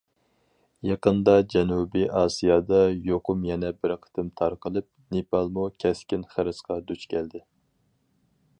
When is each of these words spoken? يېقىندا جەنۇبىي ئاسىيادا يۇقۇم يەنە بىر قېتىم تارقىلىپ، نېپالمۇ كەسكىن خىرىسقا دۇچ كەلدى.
يېقىندا 0.91 1.33
جەنۇبىي 1.53 2.07
ئاسىيادا 2.21 2.79
يۇقۇم 3.09 3.43
يەنە 3.49 3.71
بىر 3.83 3.93
قېتىم 4.07 4.33
تارقىلىپ، 4.41 4.89
نېپالمۇ 5.17 5.67
كەسكىن 5.85 6.25
خىرىسقا 6.33 6.79
دۇچ 6.93 7.05
كەلدى. 7.13 7.45